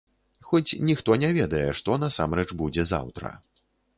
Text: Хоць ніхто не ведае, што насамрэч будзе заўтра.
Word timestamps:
Хоць 0.45 0.77
ніхто 0.87 1.17
не 1.25 1.29
ведае, 1.39 1.67
што 1.81 1.99
насамрэч 2.05 2.47
будзе 2.63 2.89
заўтра. 2.93 3.35